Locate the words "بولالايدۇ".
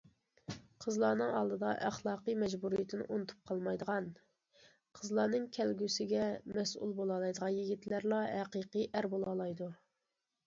9.13-9.69